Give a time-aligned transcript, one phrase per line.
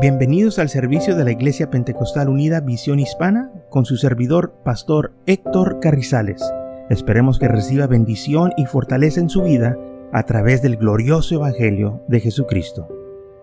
[0.00, 5.80] Bienvenidos al servicio de la Iglesia Pentecostal Unida Visión Hispana con su servidor, Pastor Héctor
[5.80, 6.40] Carrizales.
[6.88, 9.76] Esperemos que reciba bendición y fortaleza en su vida
[10.12, 12.86] a través del glorioso Evangelio de Jesucristo.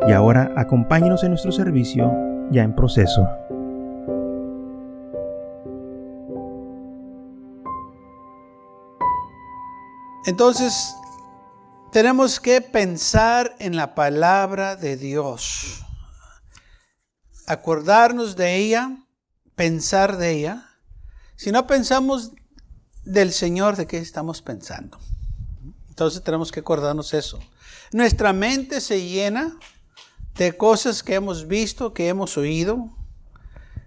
[0.08, 2.10] Y ahora acompáñenos en nuestro servicio
[2.52, 3.28] ya en proceso.
[10.26, 10.96] Entonces,
[11.92, 15.85] tenemos que pensar en la palabra de Dios
[17.48, 18.98] acordarnos de ella,
[19.56, 20.70] pensar de ella.
[21.36, 22.32] Si no pensamos
[23.04, 25.00] del Señor, ¿de qué estamos pensando?
[25.90, 27.40] Entonces tenemos que acordarnos eso.
[27.92, 29.58] Nuestra mente se llena
[30.36, 32.90] de cosas que hemos visto, que hemos oído,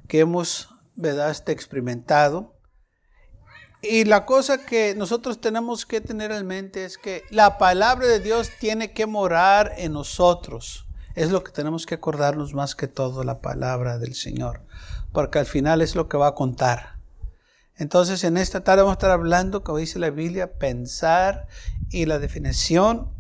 [0.07, 2.55] que hemos, ¿verdad?, este, experimentado.
[3.83, 8.19] Y la cosa que nosotros tenemos que tener en mente es que la palabra de
[8.19, 10.88] Dios tiene que morar en nosotros.
[11.19, 14.63] Es lo que tenemos que acordarnos más que todo la palabra del Señor,
[15.13, 17.01] porque al final es lo que va a contar.
[17.75, 21.49] Entonces en esta tarde vamos a estar hablando, como dice la Biblia, pensar
[21.91, 23.13] y la definición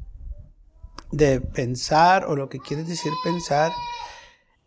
[1.10, 3.72] de pensar o lo que quiere decir pensar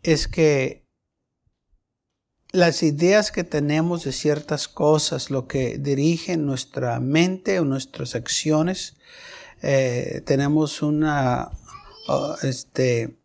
[0.02, 0.84] es que
[2.50, 8.98] las ideas que tenemos de ciertas cosas, lo que dirigen nuestra mente o nuestras acciones,
[9.62, 11.50] eh, tenemos una,
[12.42, 13.21] este,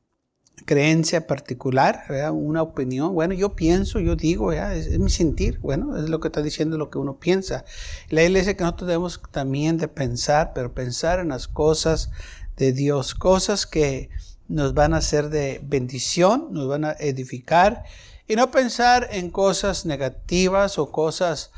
[0.67, 3.13] creencia particular, una opinión.
[3.13, 5.59] Bueno, yo pienso, yo digo, Es, mi sentir.
[5.59, 7.63] Bueno, es lo que está diciendo lo que uno piensa.
[8.09, 12.11] La iglesia que nosotros debemos también de pensar, pero pensar en las cosas
[12.57, 14.09] de Dios, cosas que
[14.49, 17.85] nos van a ser de bendición, nos van a edificar,
[18.27, 21.51] y no pensar en cosas negativas o cosas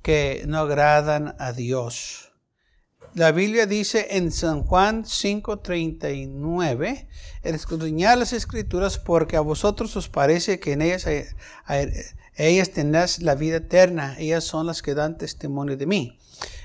[0.00, 2.33] que no agradan a Dios.
[3.14, 7.06] La Biblia dice en San Juan 5:39,
[7.44, 11.06] escudriñad las escrituras porque a vosotros os parece que en ellas,
[12.34, 16.18] ellas tenéis la vida eterna, ellas son las que dan testimonio de mí.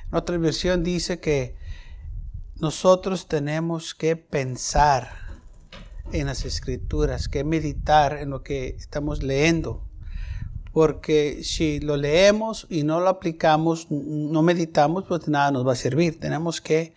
[0.08, 1.56] En otra versión dice que
[2.56, 5.12] nosotros tenemos que pensar
[6.12, 9.88] en las escrituras, que meditar en lo que estamos leyendo
[10.80, 15.76] porque si lo leemos y no lo aplicamos, no meditamos, pues nada nos va a
[15.76, 16.18] servir.
[16.22, 16.94] Tenemos que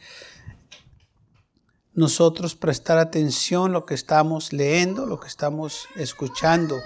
[1.93, 6.77] nosotros prestar atención a lo que estamos leyendo, lo que estamos escuchando.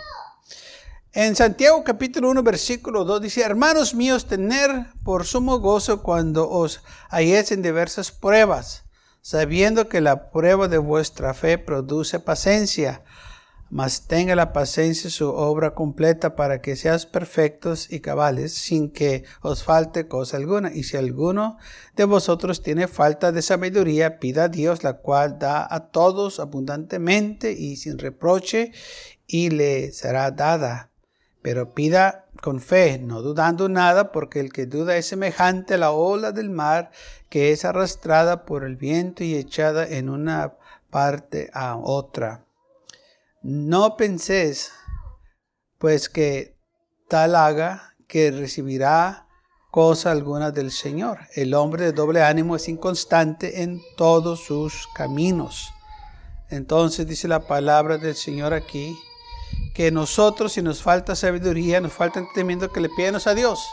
[1.12, 6.80] En Santiago capítulo 1 versículo 2 dice, hermanos míos, tener por sumo gozo cuando os
[7.10, 8.84] halléis en diversas pruebas,
[9.20, 13.02] sabiendo que la prueba de vuestra fe produce paciencia
[13.68, 19.24] mas tenga la paciencia su obra completa para que seas perfectos y cabales sin que
[19.42, 20.72] os falte cosa alguna.
[20.72, 21.58] Y si alguno
[21.96, 27.52] de vosotros tiene falta de sabiduría, pida a Dios, la cual da a todos abundantemente
[27.52, 28.72] y sin reproche,
[29.26, 30.90] y le será dada.
[31.42, 35.90] Pero pida con fe, no dudando nada, porque el que duda es semejante a la
[35.90, 36.90] ola del mar
[37.28, 40.54] que es arrastrada por el viento y echada en una
[40.90, 42.45] parte a otra.
[43.48, 44.72] No penséis,
[45.78, 46.58] pues que
[47.08, 49.28] tal haga que recibirá
[49.70, 51.20] cosa alguna del Señor.
[51.32, 55.70] El hombre de doble ánimo es inconstante en todos sus caminos.
[56.50, 58.98] Entonces dice la palabra del Señor aquí,
[59.76, 63.64] que nosotros si nos falta sabiduría, nos falta entendimiento, que le pidamos a Dios.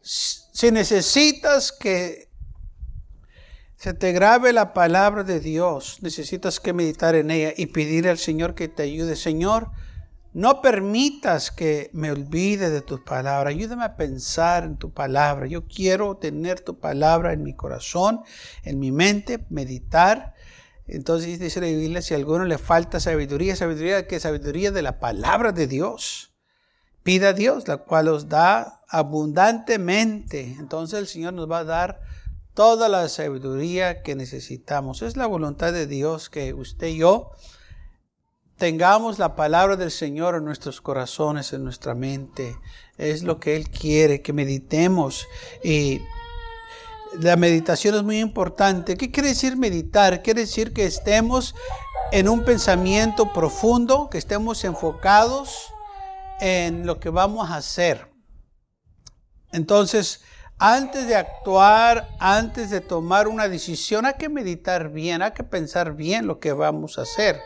[0.00, 2.23] Si necesitas que
[3.76, 8.18] se te grabe la palabra de Dios, necesitas que meditar en ella y pedir al
[8.18, 9.16] Señor que te ayude.
[9.16, 9.70] Señor,
[10.34, 13.50] no permitas que me olvide de tu palabra.
[13.50, 15.46] Ayúdame a pensar en tu palabra.
[15.46, 18.22] Yo quiero tener tu palabra en mi corazón,
[18.64, 20.34] en mi mente, meditar.
[20.86, 24.98] Entonces dice la Biblia, si a alguno le falta sabiduría, sabiduría que sabiduría de la
[24.98, 26.34] palabra de Dios.
[27.04, 30.56] Pida a Dios, la cual os da abundantemente.
[30.58, 32.00] Entonces el Señor nos va a dar
[32.54, 35.02] toda la sabiduría que necesitamos.
[35.02, 37.32] Es la voluntad de Dios que usted y yo
[38.56, 42.56] tengamos la palabra del Señor en nuestros corazones, en nuestra mente.
[42.96, 45.26] Es lo que Él quiere, que meditemos.
[45.62, 46.00] Y
[47.20, 48.96] la meditación es muy importante.
[48.96, 50.22] ¿Qué quiere decir meditar?
[50.22, 51.54] Quiere decir que estemos
[52.12, 55.72] en un pensamiento profundo, que estemos enfocados
[56.40, 58.12] en lo que vamos a hacer.
[59.52, 60.22] Entonces,
[60.58, 65.94] antes de actuar, antes de tomar una decisión, hay que meditar bien, hay que pensar
[65.94, 67.40] bien lo que vamos a hacer.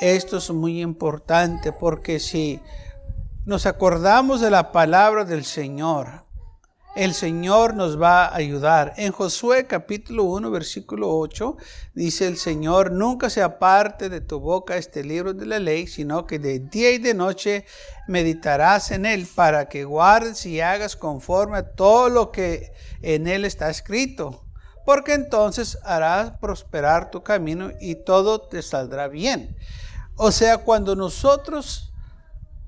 [0.00, 2.60] Esto es muy importante porque si
[3.44, 6.23] nos acordamos de la palabra del Señor
[6.94, 8.94] el Señor nos va a ayudar.
[8.96, 11.56] En Josué capítulo 1, versículo 8,
[11.92, 16.26] dice el Señor, nunca se aparte de tu boca este libro de la ley, sino
[16.26, 17.66] que de día y de noche
[18.06, 23.44] meditarás en él para que guardes y hagas conforme a todo lo que en él
[23.44, 24.44] está escrito.
[24.86, 29.56] Porque entonces harás prosperar tu camino y todo te saldrá bien.
[30.16, 31.93] O sea, cuando nosotros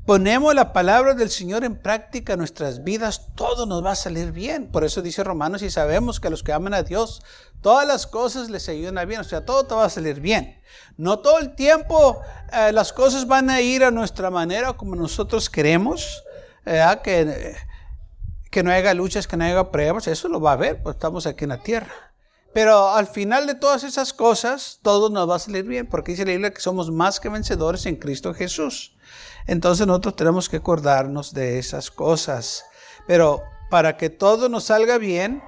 [0.06, 4.31] ponemos la palabra del Señor en práctica en nuestras vidas, todo nos va a salir
[4.31, 4.69] bien.
[4.69, 7.23] Por eso dice Romanos, y sabemos que a los que aman a Dios,
[7.61, 10.62] todas las cosas les ayudan a bien, o sea, todo te va a salir bien.
[10.97, 12.20] No todo el tiempo
[12.53, 16.23] eh, las cosas van a ir a nuestra manera como nosotros queremos,
[16.64, 17.56] que,
[18.50, 21.26] que no haya luchas, que no haya pruebas, eso lo va a haber, pues estamos
[21.26, 22.06] aquí en la tierra.
[22.56, 26.25] Pero al final de todas esas cosas, todo nos va a salir bien, porque dice
[26.25, 28.97] la Biblia que somos más que vencedores en Cristo Jesús.
[29.47, 32.64] Entonces nosotros tenemos que acordarnos de esas cosas.
[33.06, 35.43] Pero para que todo nos salga bien,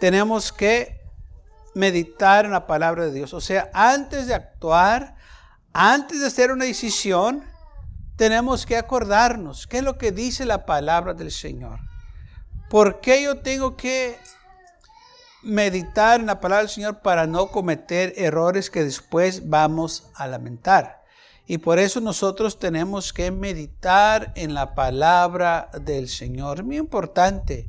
[0.00, 1.00] tenemos que
[1.76, 3.32] meditar en la palabra de Dios.
[3.32, 5.14] O sea, antes de actuar,
[5.72, 7.44] antes de hacer una decisión,
[8.16, 11.78] tenemos que acordarnos qué es lo que dice la palabra del Señor.
[12.68, 14.18] ¿Por qué yo tengo que
[15.42, 21.00] meditar en la palabra del Señor para no cometer errores que después vamos a lamentar?
[21.46, 26.60] Y por eso nosotros tenemos que meditar en la palabra del Señor.
[26.60, 27.68] Es muy importante,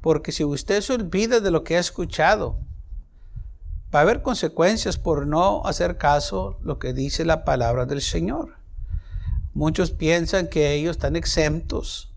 [0.00, 2.58] porque si usted se olvida de lo que ha escuchado,
[3.94, 8.56] va a haber consecuencias por no hacer caso lo que dice la palabra del Señor.
[9.52, 12.12] Muchos piensan que ellos están exentos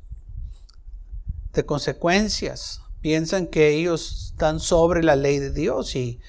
[1.53, 6.19] de consecuencias, piensan que ellos están sobre la ley de Dios y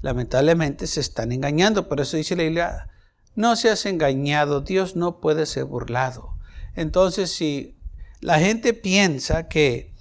[0.00, 1.90] lamentablemente se están engañando.
[1.90, 2.88] Por eso dice la Biblia,
[3.34, 6.38] no seas engañado, Dios no puede ser burlado.
[6.74, 7.76] Entonces, si
[8.20, 9.94] la gente piensa que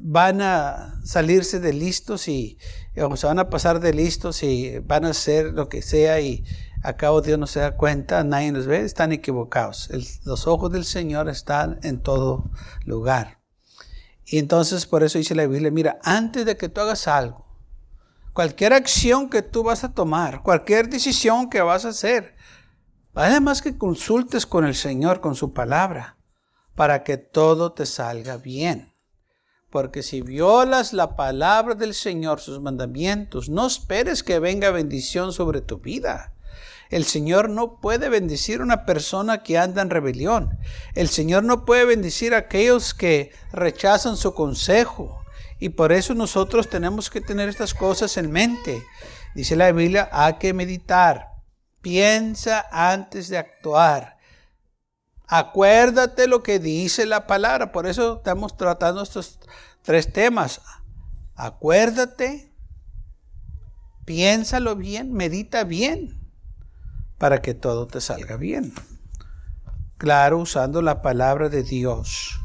[0.00, 2.58] van a salirse de listos y
[3.00, 6.44] o se van a pasar de listos y van a hacer lo que sea y
[6.82, 9.88] a cabo Dios no se da cuenta, nadie los ve, están equivocados.
[10.26, 12.50] los ojos del Señor están en todo
[12.84, 13.41] lugar.
[14.32, 17.46] Y entonces por eso dice la Biblia, mira, antes de que tú hagas algo,
[18.32, 22.34] cualquier acción que tú vas a tomar, cualquier decisión que vas a hacer,
[23.14, 26.16] Además que consultes con el Señor, con su palabra,
[26.74, 28.94] para que todo te salga bien.
[29.70, 35.60] Porque si violas la palabra del Señor, sus mandamientos, no esperes que venga bendición sobre
[35.60, 36.34] tu vida.
[36.92, 40.58] El Señor no puede bendecir a una persona que anda en rebelión.
[40.94, 45.24] El Señor no puede bendecir a aquellos que rechazan su consejo.
[45.58, 48.84] Y por eso nosotros tenemos que tener estas cosas en mente.
[49.34, 51.32] Dice la Biblia, hay que meditar
[51.82, 54.16] Piensa antes de actuar.
[55.26, 57.72] Acuérdate lo que dice la palabra.
[57.72, 59.40] Por eso estamos tratando estos
[59.82, 60.60] tres temas.
[61.34, 62.54] Acuérdate,
[64.04, 66.21] piénsalo bien, medita bien,
[67.22, 68.72] para que todo te salga bien.
[69.96, 72.40] Claro, usando la palabra de Dios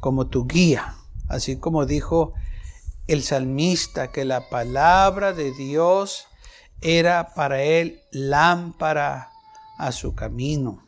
[0.00, 0.94] como tu guía,
[1.28, 2.32] así como dijo
[3.06, 6.26] el salmista, que la palabra de Dios
[6.80, 9.28] era para él lámpara
[9.76, 10.86] a su camino.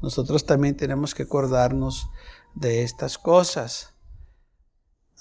[0.00, 2.08] Nosotros también tenemos que acordarnos
[2.54, 3.92] de estas cosas.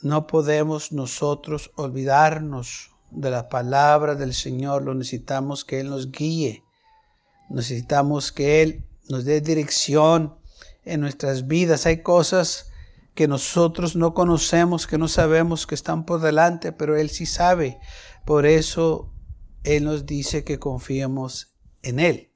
[0.03, 4.83] No podemos nosotros olvidarnos de la palabra del Señor.
[4.83, 6.66] Lo necesitamos que Él nos guíe.
[7.49, 10.37] Necesitamos que Él nos dé dirección
[10.83, 11.85] en nuestras vidas.
[11.85, 12.71] Hay cosas
[13.15, 17.79] que nosotros no conocemos, que no sabemos que están por delante, pero Él sí sabe.
[18.25, 19.13] Por eso
[19.67, 22.31] él nos dice que confiemos en Él.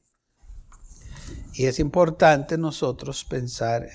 [1.54, 3.88] Y es importante nosotros pensar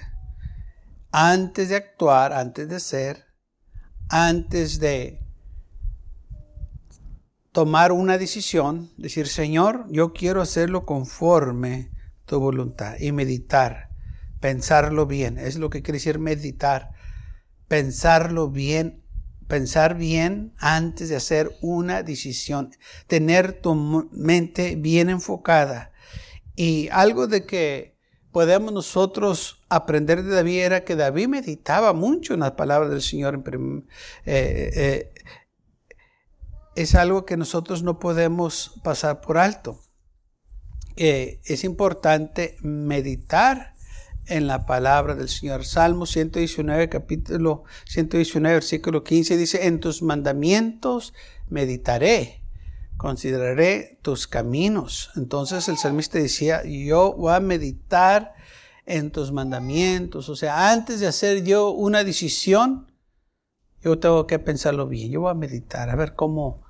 [1.12, 3.26] antes de actuar, antes de ser,
[4.08, 5.20] antes de
[7.56, 11.90] tomar una decisión, decir, Señor, yo quiero hacerlo conforme
[12.26, 13.88] tu voluntad y meditar,
[14.40, 15.38] pensarlo bien.
[15.38, 16.90] Es lo que quiere decir meditar,
[17.66, 19.06] pensarlo bien
[19.48, 22.72] pensar bien antes de hacer una decisión,
[23.06, 23.74] tener tu
[24.12, 25.92] mente bien enfocada.
[26.56, 27.96] Y algo de que
[28.32, 33.42] podemos nosotros aprender de David era que David meditaba mucho en las palabras del Señor.
[34.26, 35.12] Eh, eh,
[36.76, 39.80] es algo que nosotros no podemos pasar por alto.
[40.96, 43.74] Eh, es importante meditar
[44.26, 45.64] en la palabra del Señor.
[45.64, 51.14] Salmo 119, capítulo 119, versículo 15 dice, en tus mandamientos
[51.48, 52.42] meditaré,
[52.98, 55.10] consideraré tus caminos.
[55.16, 58.34] Entonces el salmista decía, yo voy a meditar
[58.84, 60.28] en tus mandamientos.
[60.28, 62.92] O sea, antes de hacer yo una decisión,
[63.82, 65.12] Yo tengo que pensarlo bien.
[65.12, 66.65] Yo voy a meditar, a ver cómo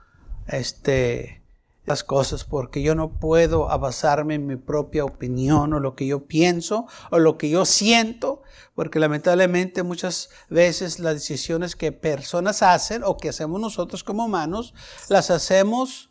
[0.49, 1.43] este,
[1.85, 6.27] las cosas, porque yo no puedo basarme en mi propia opinión o lo que yo
[6.27, 8.43] pienso o lo que yo siento,
[8.75, 14.75] porque lamentablemente muchas veces las decisiones que personas hacen o que hacemos nosotros como humanos,
[15.09, 16.11] las hacemos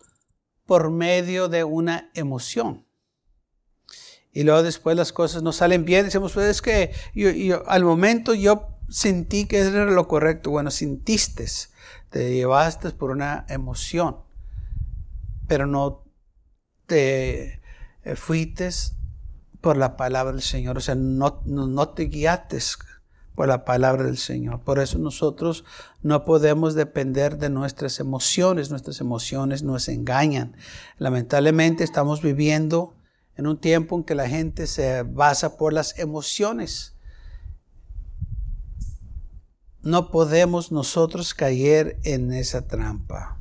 [0.66, 2.86] por medio de una emoción.
[4.32, 6.92] Y luego después las cosas no salen bien, decimos, pues es que
[7.68, 10.52] al momento yo sentí que era lo correcto.
[10.52, 11.46] Bueno, sintiste,
[12.10, 14.18] te llevaste por una emoción,
[15.48, 16.04] pero no
[16.86, 17.62] te
[18.04, 18.70] eh, fuiste
[19.62, 22.60] por la palabra del Señor, o sea, no, no, te guiaste
[23.34, 24.62] por la palabra del Señor.
[24.62, 25.66] Por eso nosotros
[26.04, 30.56] no podemos depender de nuestras emociones, nuestras emociones nos engañan.
[30.98, 32.94] Lamentablemente estamos viviendo
[33.36, 36.96] en un tiempo en que la gente se basa por las emociones
[39.86, 43.40] no podemos nosotros caer en esa trampa.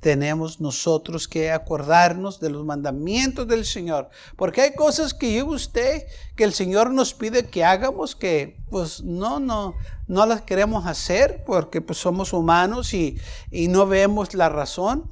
[0.00, 4.10] Tenemos nosotros que acordarnos de los mandamientos del Señor.
[4.36, 9.02] Porque hay cosas que yo usted, que el Señor nos pide que hagamos, que pues
[9.02, 9.74] no, no,
[10.06, 13.18] no las queremos hacer porque pues somos humanos y,
[13.50, 15.10] no vemos la razón.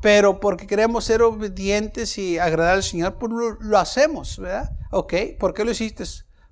[0.00, 4.72] pero porque queremos ser obedientes y agradar al Señor, pues lo, hacemos, ¿verdad?
[4.90, 6.04] Ok, ¿por qué lo hiciste?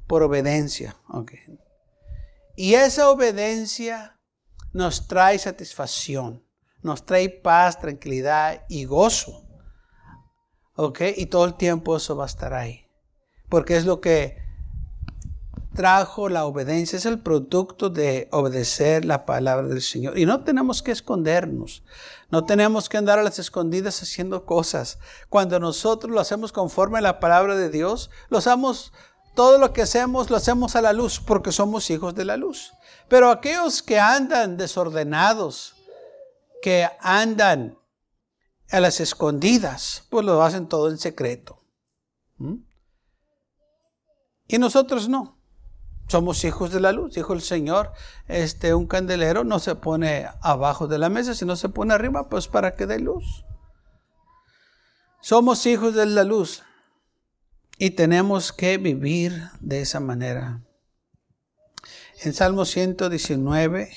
[0.07, 0.97] Por obediencia.
[1.09, 1.33] Ok.
[2.57, 4.19] Y esa obediencia
[4.73, 6.45] nos trae satisfacción,
[6.83, 9.45] nos trae paz, tranquilidad y gozo.
[10.77, 11.01] ¿Ok?
[11.17, 12.87] Y todo el tiempo eso va a estar ahí.
[13.49, 14.39] Porque es lo que
[15.75, 20.19] trajo la obediencia, es el producto de obedecer la palabra del Señor.
[20.19, 21.83] Y no tenemos que escondernos,
[22.31, 24.99] no tenemos que andar a las escondidas haciendo cosas.
[25.29, 28.93] Cuando nosotros lo hacemos conforme a la palabra de Dios, lo hacemos
[29.35, 32.73] todo lo que hacemos lo hacemos a la luz porque somos hijos de la luz.
[33.09, 35.77] Pero aquellos que andan desordenados,
[36.62, 37.79] que andan
[38.71, 41.62] a las escondidas, pues lo hacen todo en secreto.
[42.38, 42.57] ¿Mm?
[44.47, 45.38] Y nosotros no.
[46.09, 47.93] Somos hijos de la luz, dijo el Señor.
[48.26, 52.49] Este, un candelero no se pone abajo de la mesa, sino se pone arriba, pues
[52.49, 53.45] para que dé luz.
[55.21, 56.64] Somos hijos de la luz.
[57.79, 60.62] Y tenemos que vivir de esa manera.
[62.23, 63.90] En Salmo 119,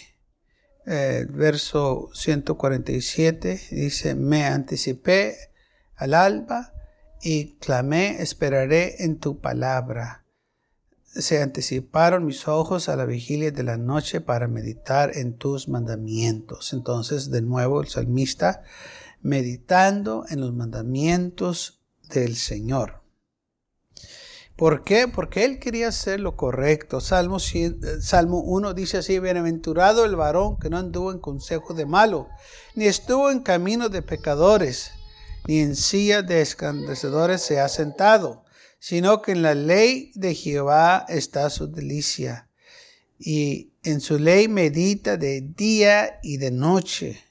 [0.86, 5.36] eh, verso 147, dice, me anticipé
[5.96, 6.74] al alba
[7.22, 10.26] y clamé, esperaré en tu palabra.
[11.06, 16.74] Se anticiparon mis ojos a la vigilia de la noche para meditar en tus mandamientos.
[16.74, 18.64] Entonces, de nuevo, el salmista
[19.22, 23.03] meditando en los mandamientos del Señor.
[24.64, 25.10] ¿Por qué?
[25.10, 27.02] Porque él quería hacer lo correcto.
[27.02, 31.86] Salmo, eh, Salmo 1 dice así, bienaventurado el varón que no anduvo en consejo de
[31.86, 32.30] malo,
[32.74, 34.92] ni estuvo en camino de pecadores,
[35.50, 38.46] ni en silla de escandecedores se ha sentado,
[38.80, 42.48] sino que en la ley de Jehová está su delicia,
[43.20, 47.22] y en su ley medita de día y de noche.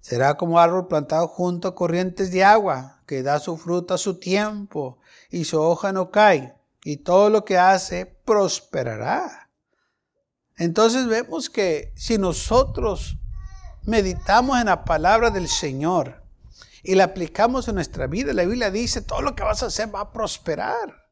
[0.00, 4.20] Será como árbol plantado junto a corrientes de agua, que da su fruto a su
[4.20, 6.54] tiempo y su hoja no cae,
[6.84, 9.50] y todo lo que hace prosperará.
[10.56, 13.16] Entonces vemos que si nosotros
[13.82, 16.22] meditamos en la palabra del Señor
[16.82, 19.94] y la aplicamos en nuestra vida, la Biblia dice, todo lo que vas a hacer
[19.94, 21.06] va a prosperar.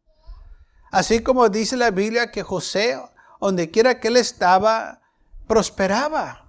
[0.90, 3.00] Así como dice la Biblia que José,
[3.40, 5.02] donde quiera que él estaba,
[5.46, 6.43] prosperaba.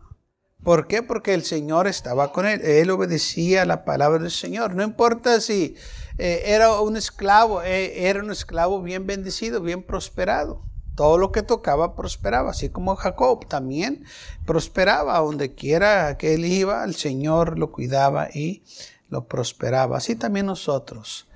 [0.65, 1.03] ¿Por qué?
[1.03, 2.60] Porque el Señor estaba con él.
[2.62, 4.74] Él obedecía la palabra del Señor.
[4.74, 5.75] No importa si
[6.17, 10.63] eh, era un esclavo, eh, era un esclavo bien bendecido, bien prosperado.
[10.95, 14.05] Todo lo que tocaba prosperaba, así como Jacob también
[14.48, 15.19] prosperaba.
[15.19, 18.63] Donde quiera que él iba, el Señor lo cuidaba y
[19.10, 19.98] lo prosperaba.
[19.98, 21.27] Así también nosotros.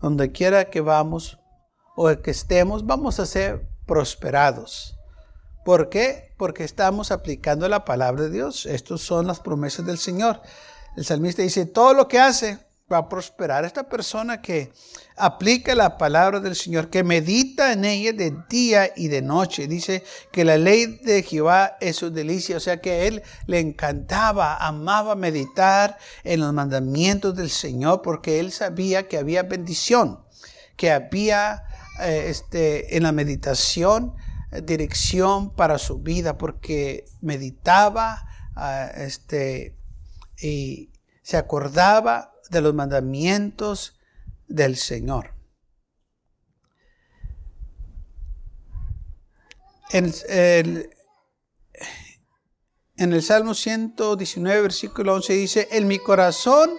[0.00, 1.40] Donde quiera que vamos
[1.96, 4.96] o que estemos, vamos a ser prosperados.
[5.64, 6.27] ¿Por qué?
[6.38, 8.64] Porque estamos aplicando la palabra de Dios.
[8.64, 10.40] Estas son las promesas del Señor.
[10.96, 12.58] El salmista dice, todo lo que hace
[12.90, 13.64] va a prosperar.
[13.64, 14.72] Esta persona que
[15.16, 19.66] aplica la palabra del Señor, que medita en ella de día y de noche.
[19.66, 22.56] Dice que la ley de Jehová es su delicia.
[22.56, 28.52] O sea que él le encantaba, amaba meditar en los mandamientos del Señor porque él
[28.52, 30.20] sabía que había bendición,
[30.76, 31.64] que había
[32.00, 34.14] eh, este, en la meditación
[34.50, 38.26] dirección para su vida porque meditaba
[38.56, 39.76] ah, este,
[40.40, 43.98] y se acordaba de los mandamientos
[44.46, 45.34] del Señor.
[49.90, 50.12] En,
[52.96, 56.70] en el Salmo 119, versículo 11 dice, en mi corazón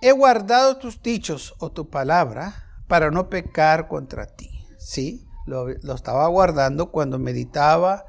[0.00, 4.50] he guardado tus dichos o tu palabra para no pecar contra ti.
[4.78, 8.06] Sí, lo, estaba guardando cuando meditaba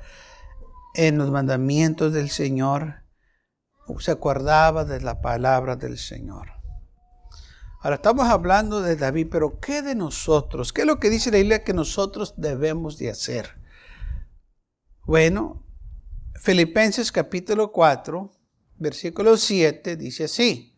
[0.93, 3.03] en los mandamientos del Señor,
[3.99, 6.49] se acordaba de la palabra del Señor.
[7.81, 10.73] Ahora estamos hablando de David, pero ¿qué de nosotros?
[10.73, 13.57] ¿Qué es lo que dice la Biblia que nosotros debemos de hacer?
[15.05, 15.63] Bueno,
[16.35, 18.31] Filipenses capítulo 4,
[18.77, 20.75] versículo 7 dice así.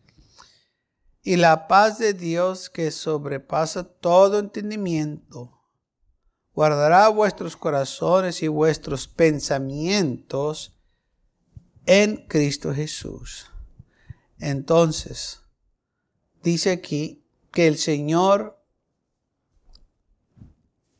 [1.22, 5.59] Y la paz de Dios que sobrepasa todo entendimiento,
[6.54, 10.76] guardará vuestros corazones y vuestros pensamientos
[11.86, 13.50] en Cristo Jesús.
[14.38, 15.42] Entonces,
[16.42, 18.62] dice aquí que el Señor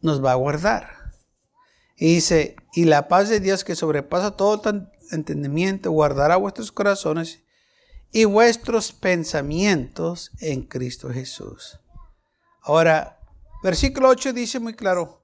[0.01, 1.15] nos va a guardar.
[1.97, 4.63] Y dice, y la paz de Dios que sobrepasa todo
[5.11, 7.43] entendimiento guardará vuestros corazones
[8.13, 11.79] y vuestros pensamientos en Cristo Jesús.
[12.63, 13.21] Ahora,
[13.63, 15.20] versículo 8 dice muy claro,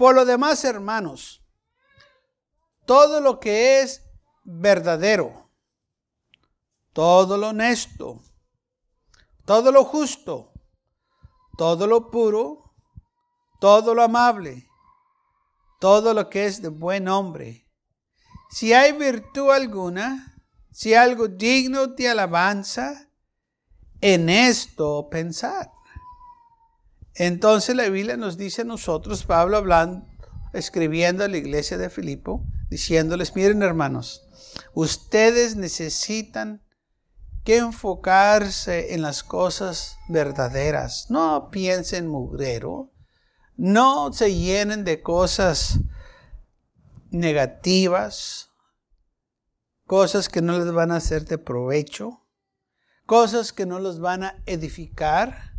[0.00, 1.44] por lo demás, hermanos,
[2.86, 4.02] todo lo que es
[4.44, 5.50] verdadero,
[6.94, 8.22] todo lo honesto,
[9.44, 10.54] todo lo justo,
[11.58, 12.72] todo lo puro,
[13.60, 14.66] todo lo amable,
[15.78, 17.68] todo lo que es de buen hombre.
[18.48, 20.34] Si hay virtud alguna,
[20.72, 23.10] si algo digno de alabanza,
[24.00, 25.70] en esto pensar.
[27.14, 30.06] Entonces la Biblia nos dice a nosotros, Pablo hablando,
[30.52, 34.28] escribiendo a la iglesia de Filipo, diciéndoles, miren hermanos,
[34.74, 36.62] ustedes necesitan
[37.44, 41.06] que enfocarse en las cosas verdaderas.
[41.10, 42.92] No piensen mugrero,
[43.56, 45.80] no se llenen de cosas
[47.10, 48.50] negativas,
[49.86, 52.24] cosas que no les van a hacer de provecho,
[53.06, 55.49] cosas que no los van a edificar,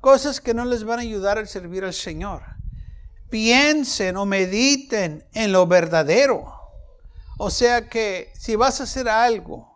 [0.00, 2.42] cosas que no les van a ayudar a servir al Señor.
[3.28, 6.52] Piensen o mediten en lo verdadero.
[7.38, 9.70] O sea que si vas a hacer algo,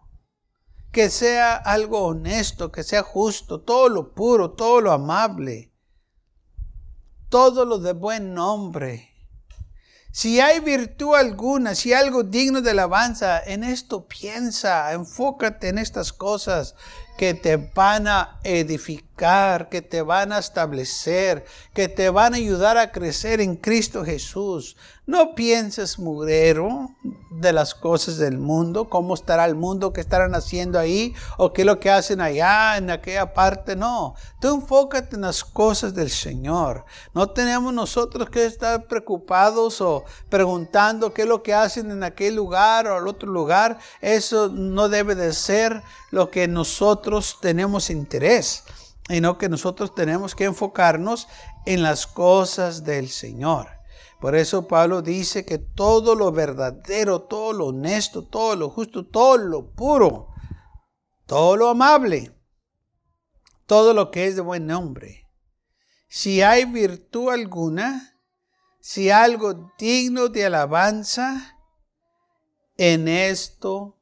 [0.92, 5.72] que sea algo honesto, que sea justo, todo lo puro, todo lo amable,
[7.28, 9.10] todo lo de buen nombre.
[10.12, 15.78] Si hay virtud alguna, si hay algo digno de alabanza, en esto piensa, enfócate en
[15.78, 16.76] estas cosas
[17.16, 22.77] que te van a edificar, que te van a establecer, que te van a ayudar
[22.77, 24.77] a crecer en Cristo Jesús.
[25.07, 26.90] No pienses, mugrero,
[27.31, 31.62] de las cosas del mundo, cómo estará el mundo, qué estarán haciendo ahí, o qué
[31.62, 33.77] es lo que hacen allá, en aquella parte.
[33.77, 36.87] No, tú enfócate en las cosas del Señor.
[37.12, 42.35] No tenemos nosotros que estar preocupados o preguntando qué es lo que hacen en aquel
[42.35, 43.79] lugar o al otro lugar.
[44.00, 47.03] Eso no debe de ser lo que nosotros
[47.40, 48.64] tenemos interés,
[49.08, 51.28] sino que nosotros tenemos que enfocarnos
[51.66, 53.68] en las cosas del Señor.
[54.20, 59.36] Por eso Pablo dice que todo lo verdadero, todo lo honesto, todo lo justo, todo
[59.36, 60.28] lo puro,
[61.26, 62.34] todo lo amable,
[63.66, 65.28] todo lo que es de buen nombre.
[66.08, 68.18] Si hay virtud alguna,
[68.80, 71.58] si algo digno de alabanza,
[72.76, 74.00] en esto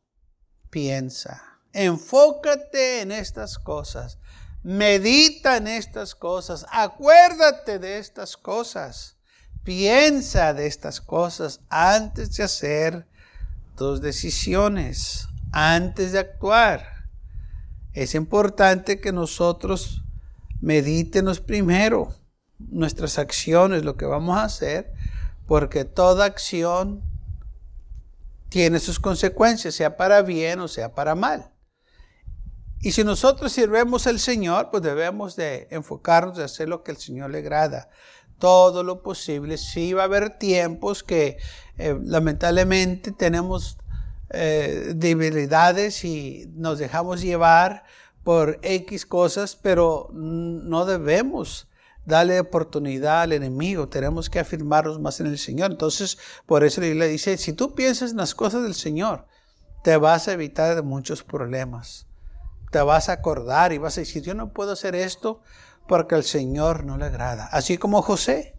[0.70, 1.51] piensa.
[1.72, 4.18] Enfócate en estas cosas.
[4.62, 6.66] Medita en estas cosas.
[6.70, 9.16] Acuérdate de estas cosas.
[9.64, 13.06] Piensa de estas cosas antes de hacer
[13.76, 17.08] tus decisiones, antes de actuar.
[17.92, 20.02] Es importante que nosotros
[20.60, 22.14] medítenos primero
[22.58, 24.92] nuestras acciones, lo que vamos a hacer,
[25.46, 27.02] porque toda acción
[28.48, 31.51] tiene sus consecuencias, sea para bien o sea para mal.
[32.82, 36.96] Y si nosotros sirvemos al Señor, pues debemos de enfocarnos de hacer lo que el
[36.96, 37.88] Señor le agrada
[38.42, 39.56] todo lo posible.
[39.56, 41.38] Sí va a haber tiempos que
[41.78, 43.78] eh, lamentablemente tenemos
[44.30, 47.84] eh, debilidades y nos dejamos llevar
[48.24, 51.68] por X cosas, pero no debemos
[52.04, 55.70] darle oportunidad al enemigo, tenemos que afirmarnos más en el Señor.
[55.70, 59.26] Entonces, por eso la Biblia dice, si tú piensas en las cosas del Señor,
[59.84, 62.08] te vas a evitar de muchos problemas.
[62.72, 65.42] Te vas a acordar y vas a decir, yo no puedo hacer esto
[65.86, 67.46] porque al Señor no le agrada.
[67.52, 68.56] Así como José,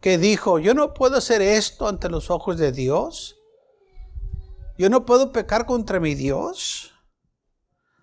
[0.00, 3.40] que dijo, yo no puedo hacer esto ante los ojos de Dios.
[4.78, 6.92] Yo no puedo pecar contra mi Dios.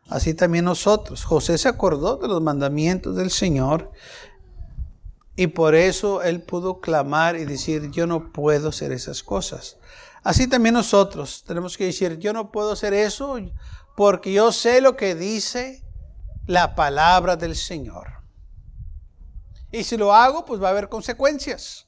[0.10, 1.24] Así también nosotros.
[1.24, 3.92] José se acordó de los mandamientos del Señor
[5.38, 9.78] y por eso él pudo clamar y decir, yo no puedo hacer esas cosas.
[10.24, 13.38] Así también nosotros tenemos que decir, yo no puedo hacer eso
[13.98, 15.84] porque yo sé lo que dice
[16.46, 18.22] la palabra del Señor.
[19.72, 21.88] Y si lo hago, pues va a haber consecuencias.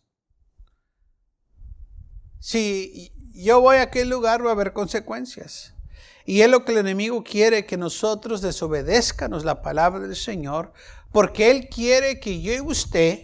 [2.40, 5.76] Si yo voy a aquel lugar, va a haber consecuencias.
[6.26, 10.74] Y es lo que el enemigo quiere, que nosotros desobedezcanos la palabra del Señor,
[11.12, 13.20] porque Él quiere que yo y usted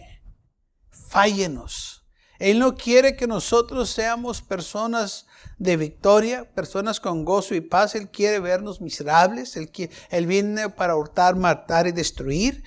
[0.92, 1.95] fallenos.
[2.38, 5.26] Él no quiere que nosotros seamos personas
[5.58, 7.94] de victoria, personas con gozo y paz.
[7.94, 9.56] Él quiere vernos miserables.
[9.56, 12.62] Él, viene para hurtar, matar y destruir.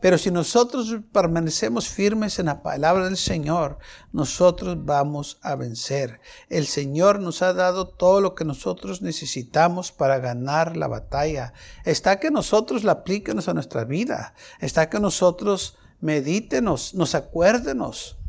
[0.00, 3.78] Pero si nosotros permanecemos firmes en la palabra del Señor,
[4.12, 6.20] nosotros vamos a vencer.
[6.48, 11.52] El Señor nos ha dado todo lo que nosotros necesitamos para ganar la batalla.
[11.84, 14.32] Está que nosotros la apliquemos a nuestra vida.
[14.60, 18.19] Está que nosotros medítenos, nos acuérdenos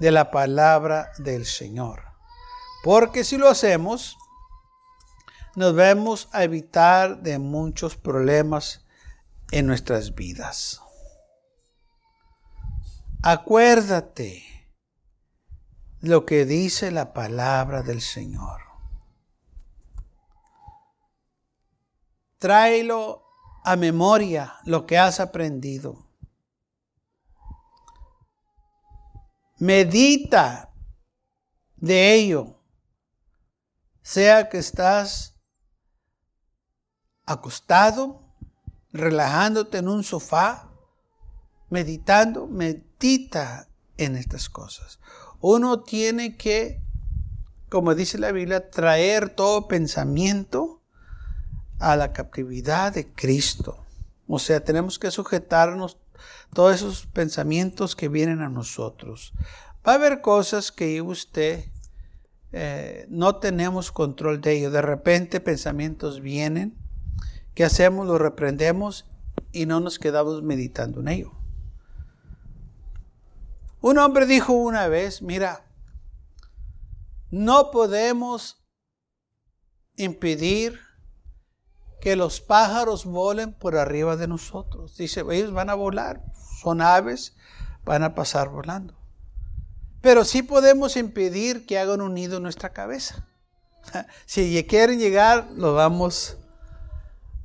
[0.00, 2.02] de la palabra del Señor.
[2.82, 4.16] Porque si lo hacemos,
[5.54, 8.84] nos vamos a evitar de muchos problemas
[9.50, 10.80] en nuestras vidas.
[13.22, 14.42] Acuérdate
[16.00, 18.62] lo que dice la palabra del Señor.
[22.38, 23.22] Tráelo
[23.64, 26.09] a memoria lo que has aprendido.
[29.60, 30.72] Medita
[31.76, 32.56] de ello.
[34.00, 35.36] Sea que estás
[37.26, 38.22] acostado,
[38.90, 40.70] relajándote en un sofá,
[41.68, 43.68] meditando, medita
[43.98, 44.98] en estas cosas.
[45.40, 46.82] Uno tiene que,
[47.68, 50.80] como dice la Biblia, traer todo pensamiento
[51.78, 53.84] a la captividad de Cristo.
[54.26, 55.98] O sea, tenemos que sujetarnos
[56.54, 59.32] todos esos pensamientos que vienen a nosotros.
[59.86, 61.64] Va a haber cosas que usted
[62.52, 64.70] eh, no tenemos control de ello.
[64.70, 66.76] De repente pensamientos vienen.
[67.54, 68.06] ¿Qué hacemos?
[68.06, 69.06] Los reprendemos
[69.52, 71.32] y no nos quedamos meditando en ello.
[73.80, 75.64] Un hombre dijo una vez, mira,
[77.30, 78.62] no podemos
[79.96, 80.80] impedir
[82.00, 84.96] que los pájaros volen por arriba de nosotros.
[84.96, 86.24] Dice, ellos van a volar,
[86.60, 87.36] son aves,
[87.84, 88.98] van a pasar volando.
[90.00, 93.26] Pero sí podemos impedir que hagan un nido en nuestra cabeza.
[94.26, 96.36] Si quieren llegar, lo vamos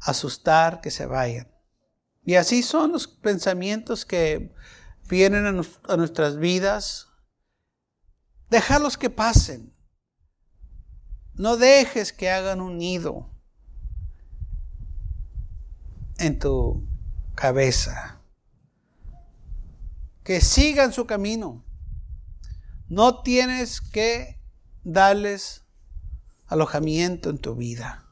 [0.02, 1.52] a asustar, que se vayan.
[2.24, 4.54] Y así son los pensamientos que
[5.08, 7.08] vienen a, a nuestras vidas.
[8.50, 9.74] Déjalos que pasen.
[11.34, 13.35] No dejes que hagan un nido
[16.18, 16.88] en tu
[17.36, 18.22] cabeza.
[20.24, 21.64] Que sigan su camino.
[22.88, 24.40] No tienes que
[24.84, 25.64] darles
[26.48, 28.06] alojamiento en tu vida.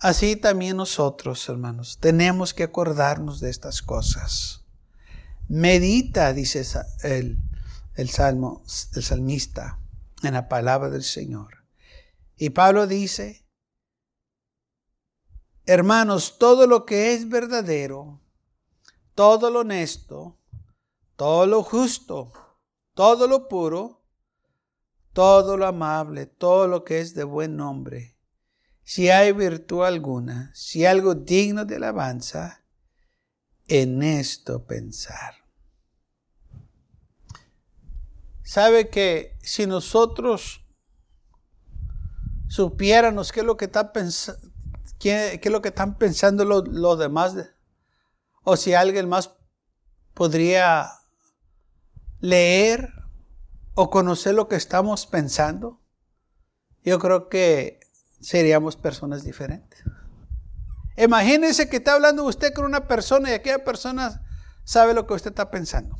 [0.00, 4.64] Así también nosotros, hermanos, tenemos que acordarnos de estas cosas.
[5.48, 6.62] Medita, dice
[7.02, 7.38] el,
[7.94, 8.62] el salmo,
[8.94, 9.80] el salmista,
[10.22, 11.64] en la palabra del Señor.
[12.36, 13.44] Y Pablo dice,
[15.68, 18.22] Hermanos, todo lo que es verdadero,
[19.14, 20.38] todo lo honesto,
[21.14, 22.32] todo lo justo,
[22.94, 24.02] todo lo puro,
[25.12, 28.16] todo lo amable, todo lo que es de buen nombre,
[28.82, 32.64] si hay virtud alguna, si algo digno de alabanza,
[33.66, 35.34] en esto pensar.
[38.42, 40.64] Sabe que si nosotros
[42.48, 44.48] supiéramos qué es lo que está pensando,
[44.98, 47.36] ¿Qué, es lo que están pensando los, demás?
[48.42, 49.32] O si alguien más
[50.14, 50.90] podría
[52.20, 52.92] leer
[53.74, 55.80] o conocer lo que estamos pensando,
[56.82, 57.80] yo creo que
[58.20, 59.84] seríamos personas diferentes.
[60.96, 64.26] Imagínese que está hablando usted con una persona y aquella persona
[64.64, 65.96] sabe lo que usted está pensando.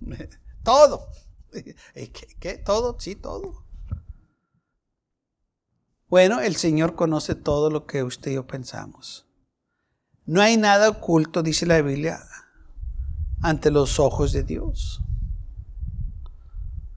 [0.64, 1.08] Todo.
[1.94, 2.12] ¿Qué?
[2.40, 2.58] ¿Qué?
[2.58, 2.98] ¿Todo?
[2.98, 3.63] Sí, todo.
[6.08, 9.26] Bueno, el Señor conoce todo lo que usted y yo pensamos.
[10.26, 12.20] No hay nada oculto, dice la Biblia,
[13.42, 15.02] ante los ojos de Dios.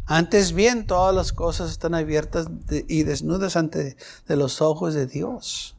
[0.05, 2.47] Antes bien, todas las cosas están abiertas
[2.87, 5.75] y desnudas ante de los ojos de Dios.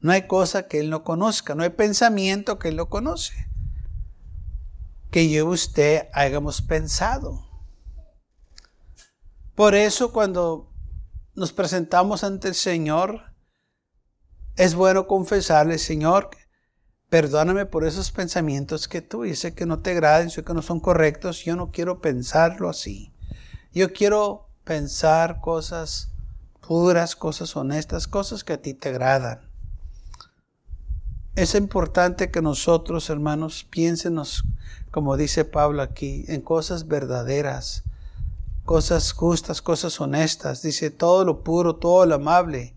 [0.00, 3.34] No hay cosa que Él no conozca, no hay pensamiento que Él no conoce.
[5.10, 7.46] Que yo y usted hayamos pensado.
[9.54, 10.72] Por eso cuando
[11.38, 13.32] nos presentamos ante el Señor,
[14.56, 16.30] es bueno confesarle, Señor,
[17.08, 20.80] perdóname por esos pensamientos que tú, sé que no te agradan, sé que no son
[20.80, 23.12] correctos, yo no quiero pensarlo así.
[23.72, 26.10] Yo quiero pensar cosas
[26.66, 29.40] puras, cosas honestas, cosas que a ti te agradan.
[31.36, 34.42] Es importante que nosotros, hermanos, piénsenos,
[34.90, 37.84] como dice Pablo aquí, en cosas verdaderas,
[38.68, 40.60] cosas justas, cosas honestas.
[40.60, 42.76] Dice todo lo puro, todo lo amable,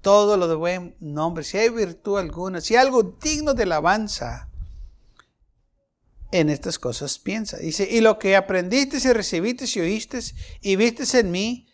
[0.00, 1.44] todo lo de buen nombre.
[1.44, 4.48] Si hay virtud alguna, si hay algo digno de alabanza,
[6.32, 7.58] en estas cosas piensa.
[7.58, 10.20] Dice, y lo que aprendiste y recibiste y oíste
[10.62, 11.68] y viste en mí,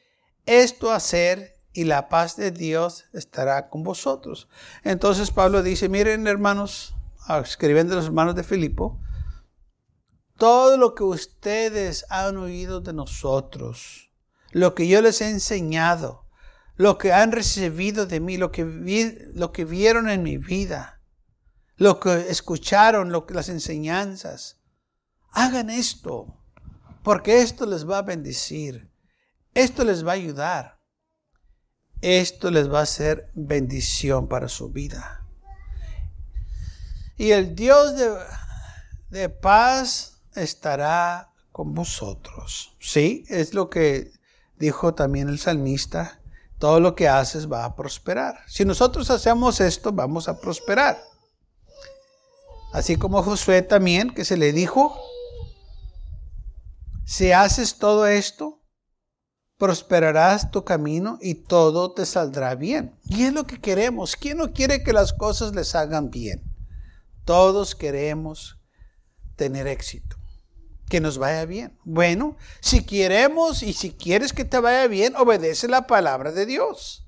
[0.45, 4.49] esto hacer y la paz de Dios estará con vosotros.
[4.83, 6.97] Entonces Pablo dice, miren hermanos,
[7.45, 8.99] escribiendo a los hermanos de Filipo,
[10.37, 14.11] todo lo que ustedes han oído de nosotros,
[14.51, 16.27] lo que yo les he enseñado,
[16.77, 18.65] lo que han recibido de mí, lo que,
[19.35, 21.01] lo que vieron en mi vida,
[21.77, 24.61] lo que escucharon, las enseñanzas,
[25.31, 26.27] hagan esto,
[27.03, 28.91] porque esto les va a bendecir,
[29.55, 30.83] esto les va a ayudar.
[32.03, 35.25] Esto les va a ser bendición para su vida.
[37.17, 37.95] Y el Dios
[39.09, 42.77] de, paz estará con vosotros.
[42.81, 44.13] Sí, es lo que
[44.59, 46.21] dijo también el salmista.
[46.59, 48.39] Todo lo que haces va a prosperar.
[48.47, 51.03] Si nosotros hacemos esto, vamos a prosperar.
[52.73, 54.97] Así como Josué también, que se le dijo,
[57.05, 58.63] si haces todo esto,
[59.59, 62.97] prosperarás tu camino y todo te saldrá bien.
[63.05, 64.17] Y es lo que queremos.
[64.17, 66.43] ¿Quién no quiere que las cosas les hagan bien?
[67.25, 68.59] Todos queremos
[69.37, 70.17] tener éxito,
[70.93, 71.79] que nos vaya bien.
[71.85, 77.07] Bueno, si queremos y si quieres que te vaya bien, obedece la palabra de Dios.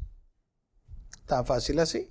[1.27, 2.11] Tan fácil así.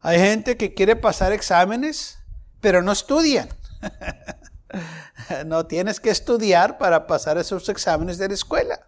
[0.00, 2.18] Hay gente que quiere pasar exámenes,
[2.60, 3.50] pero no estudian.
[5.46, 8.80] no tienes que estudiar para pasar esos exámenes de la escuela.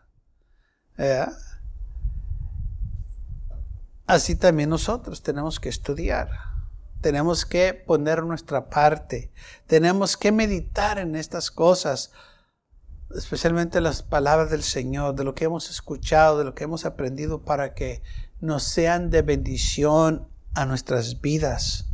[4.08, 6.30] Así también nosotros tenemos que estudiar,
[7.04, 9.30] tenemos que poner nuestra parte,
[9.66, 12.12] tenemos que meditar en estas cosas,
[13.14, 17.42] especialmente las palabras del Señor, de lo que hemos escuchado, de lo que hemos aprendido
[17.44, 18.02] para que
[18.40, 21.90] nos sean de bendición a nuestras vidas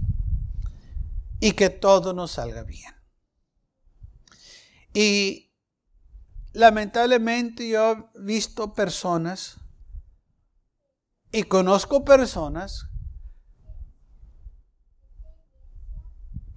[1.41, 2.95] y que todo nos salga bien.
[4.95, 5.53] Y
[6.53, 9.57] lamentablemente yo he visto personas
[11.33, 12.90] y conozco personas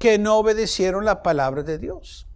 [0.04, 2.28] que no obedecieron la palabra de Dios.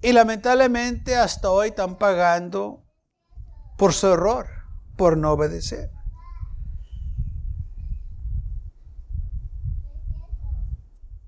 [0.00, 2.84] Y lamentablemente hasta hoy están pagando
[3.76, 4.46] por su error,
[4.96, 5.90] por no obedecer.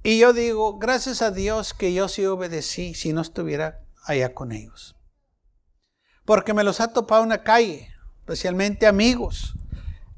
[0.04, 4.52] Y yo digo, gracias a Dios que yo sí obedecí, si no estuviera allá con
[4.52, 4.94] ellos.
[6.24, 7.88] Porque me los ha topado en la calle,
[8.20, 9.56] especialmente amigos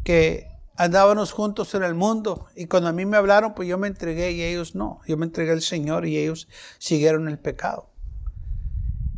[0.04, 3.88] que andábamos juntos en el mundo y cuando a mí me hablaron, pues yo me
[3.88, 5.00] entregué y ellos no.
[5.06, 7.90] Yo me entregué al Señor y ellos siguieron el pecado.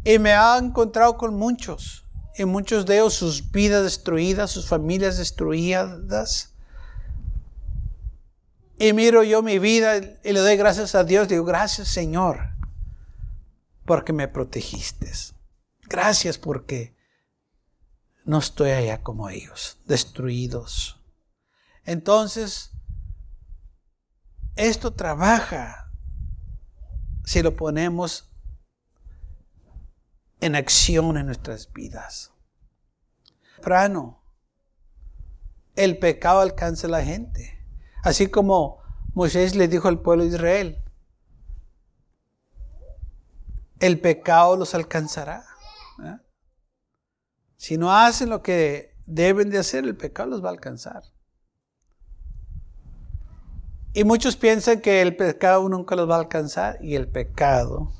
[0.04, 2.04] Y me ha encontrado con muchos,
[2.38, 6.54] y muchos de ellos sus vidas destruidas, sus familias destruidas.
[8.78, 11.28] Y miro yo mi vida y le doy gracias a Dios.
[11.28, 12.56] Digo, gracias Señor
[13.86, 15.10] porque me protegiste.
[15.88, 16.94] Gracias porque
[18.24, 21.00] no estoy allá como ellos, destruidos.
[21.86, 22.72] Entonces,
[24.56, 25.92] esto trabaja
[27.24, 28.32] si lo ponemos
[30.40, 32.32] en acción en nuestras vidas.
[33.62, 34.22] Prano,
[35.76, 37.64] el pecado alcanza a la gente.
[38.02, 38.82] Así como
[39.14, 40.84] Moisés le dijo al pueblo de Israel,
[43.78, 45.46] el pecado los alcanzará.
[46.02, 46.18] ¿eh?
[47.56, 51.02] Si no hacen lo que deben de hacer, el pecado los va a alcanzar.
[53.96, 57.90] Y muchos piensan que el pecado nunca los va a alcanzar y el pecado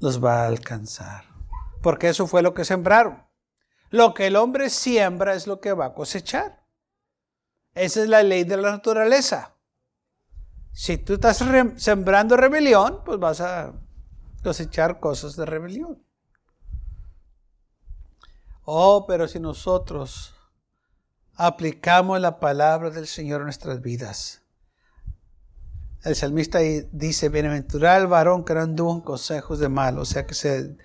[0.00, 1.24] los va a alcanzar.
[1.80, 3.24] Porque eso fue lo que sembraron.
[3.88, 6.62] Lo que el hombre siembra es lo que va a cosechar.
[7.72, 9.54] Esa es la ley de la naturaleza.
[10.72, 11.42] Si tú estás
[11.76, 13.72] sembrando rebelión, pues vas a
[14.42, 16.04] cosechar cosas de rebelión.
[18.66, 20.35] Oh, pero si nosotros
[21.36, 24.42] aplicamos la palabra del Señor en nuestras vidas.
[26.04, 26.60] El salmista
[26.92, 30.76] dice, bienaventurado el varón que no anduvo en consejos de mal, o sea que se,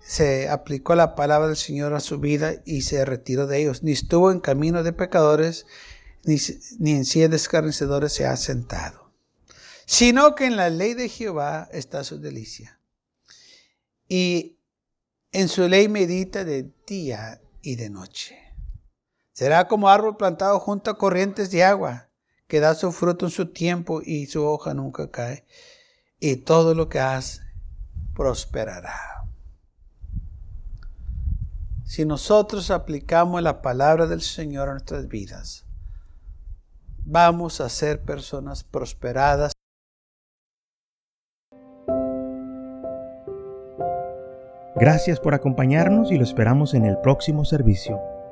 [0.00, 3.92] se aplicó la palabra del Señor a su vida y se retiró de ellos, ni
[3.92, 5.66] estuvo en camino de pecadores,
[6.24, 6.36] ni,
[6.78, 9.08] ni en silla de escarnecedores se ha sentado
[9.90, 12.78] sino que en la ley de Jehová está su delicia.
[14.06, 14.58] y
[15.32, 18.47] en su ley medita de día y de noche.
[19.38, 22.08] Será como árbol plantado junto a corrientes de agua,
[22.48, 25.44] que da su fruto en su tiempo y su hoja nunca cae,
[26.18, 27.42] y todo lo que hace
[28.16, 29.28] prosperará.
[31.84, 35.64] Si nosotros aplicamos la palabra del Señor a nuestras vidas,
[37.04, 39.52] vamos a ser personas prosperadas.
[44.74, 48.17] Gracias por acompañarnos y lo esperamos en el próximo servicio.